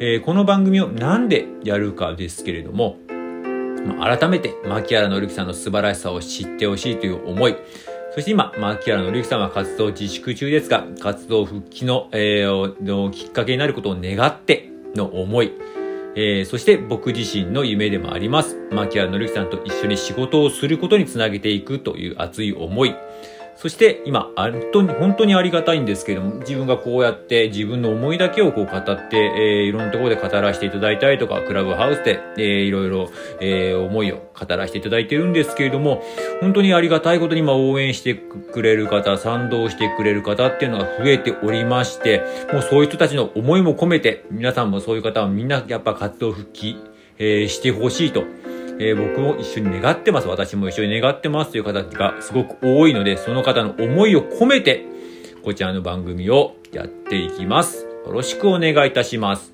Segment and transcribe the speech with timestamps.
[0.00, 2.98] えーこの番組をなんでやるかですけれども、
[3.84, 7.56] まあ改めて牧原紀之さんの素晴らしさを知ってほしいという思い、
[8.14, 15.52] そして今、牧原紀之さんは活動自粛中ですが、活動復帰の,、えーのきっかけになることを願っての思い、
[16.14, 18.56] えーそして僕自身の夢でもあります。
[18.70, 22.94] 牧原紀之さんと一緒に仕事をすることにつなげていくという熱い思い。
[23.60, 36.04] そして今、本当に、本当にありがたいんですけども、自分がこうやって自分の思いだけをこう語って、えーいろんなところで語らせていただいたりとか、クラブハウスで、えーいろいろ、えー思いを語らせていただいてるんですけれども、
[36.40, 42.22] 本当にありがたいことに今応援してくれる方、賛同してくれる方っていうのが増えておりまして、
[42.52, 46.76] もうそういう人たちの思いも込めて、皆さんもそういう方はみんなやっぱ活動復帰、
[47.18, 48.22] えーしてほしいと。
[48.80, 50.28] えー僕も一緒に願ってます。
[50.28, 54.84] 私も一緒に願ってますという方がすごく多いので、その方の思いを込めて、
[55.42, 57.84] こちらの番組をやっていきます。
[58.06, 59.52] よろしくお願いいたします。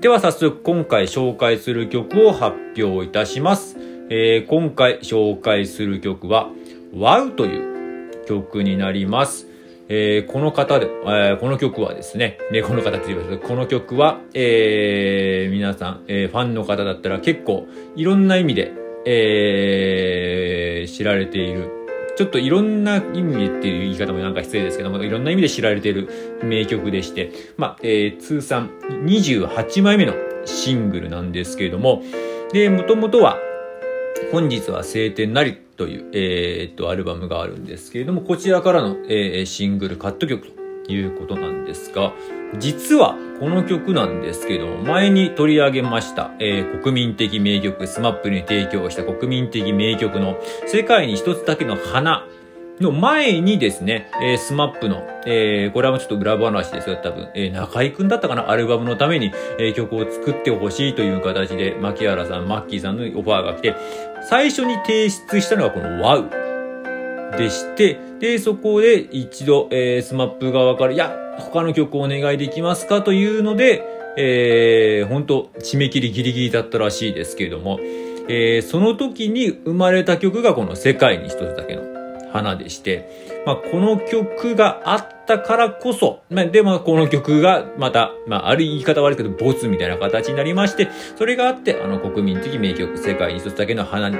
[0.00, 3.76] では早速今回紹介する曲を発表いたします。
[4.10, 6.48] えー今回紹介する曲は
[6.94, 9.53] WOW という曲になります。
[9.88, 18.72] えーこの方で、えーこの曲はですね、ね、この方って言いますけどこの曲は、えー皆さん、えーファンの方だったら結構いろんな意味で、
[19.06, 21.70] えー知られている。
[22.16, 28.70] ちょっといろんな意味でっていう言い方もなんか失礼ですけども、いろんな意味で知られている名曲でして、まあ、えー通算
[29.04, 32.02] 28枚目のシングルなんですけれども、
[32.52, 33.36] で、もともとは、
[34.32, 40.48] 本日は晴天なりという、えーっと、アルバムがあるんですけれども、こちらからの、えーシングルカット曲
[40.86, 42.12] ということなんですが、
[42.58, 52.26] 実はこの曲なんですけども、前に取り上げました、えー国民的名曲、 SMAP に提供した国民的名曲の世界に一つだけの花
[52.80, 63.76] の前にですね、えー、 SMAP の、えーこれはもうちょっと裏話ですよ、多分、えー中居くんだったかな、アルバムのために、えー曲を作ってほしいという形で、槇原さん、マッキーさんのオファーが来て、
[64.28, 73.84] 最初に提出したのがこの WOW でして、で、そこで一度、えー、 SMAP 側から、いや、他の曲をお願いできますかというので、
[74.16, 77.78] えー、本当締め切りギリギリだったらしいですけれども、
[78.28, 81.93] えーその時に生まれた曲がこの世界に一つだけの
[82.34, 83.08] 花でして、
[83.46, 94.18] まあ、この曲があったからこそ、まあ、でもこの曲がまた、まあ、ある言い方悪いけど、ボツみたいな形になりまして、それがあって、あの国民的名曲、世界に一つだけの花が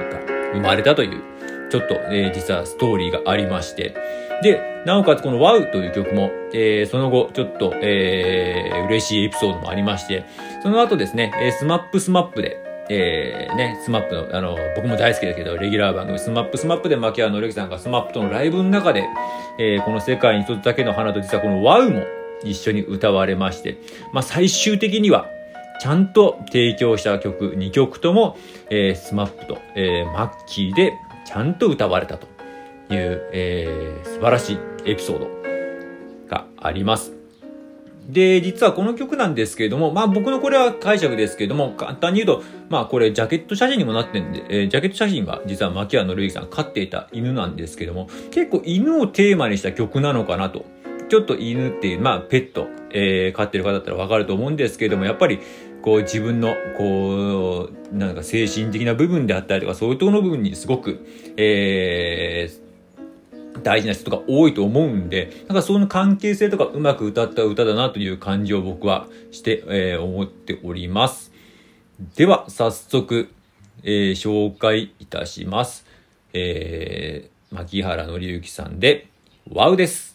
[0.53, 1.21] 生まれたという、
[1.69, 3.95] ちょっと、えー実はストーリーがありまして、
[4.41, 10.23] で、なおかつこの WOW という曲も、えーその後、ちょっと、えー嬉しいエピソードもありまして、
[10.63, 19.07] その後ですね、 SMAP SMAP で、えーね、 SMAP の、あの、僕も大好きだけど、レギュラー番組、 SMAP SMAP で槇原敬之さんが SMAP とのライブの中で、
[19.57, 22.03] えーこの世界に一つだけの花と実はこの WOW も
[22.43, 23.77] 一緒に歌われまして、
[24.13, 25.27] まあ最終的には、
[25.81, 28.37] ちゃんと提供した曲、2曲とも、
[28.69, 30.93] えー、 SMAP と、えーマッキーで
[31.25, 32.27] ちゃんと歌われたと
[32.93, 35.27] いう、えー素晴らしいエピソード
[36.29, 37.14] があります。
[38.07, 50.65] で、実はこの曲なんですけれども、まあ僕のこれは解釈ですけれども、簡単に言うと、まあこれジャケット写真にもなってんで、えージャケット写真が実は牧原紀之さん飼っていた犬なんですけども、結構犬をテーマにした曲なのかなと。
[51.07, 55.39] ちょっと犬っていう、まあペット、えー飼ってる方だったらわかると思うんですけれども、やっぱり
[55.81, 61.05] こう自分のこう、なんか精神的な部分であったりとか、そういうところの部分にすごく、
[61.37, 62.64] えー
[63.65, 71.31] 大事な人が多いと思うんで、なんかその関係性とかうまく歌った歌だなという感じを僕はして、えー思っております。
[72.15, 73.27] では、早速、
[73.81, 75.87] えー紹介いたします。
[76.33, 79.07] えー、牧原紀之さんで、
[79.51, 80.14] ワウです。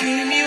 [0.00, 0.37] Give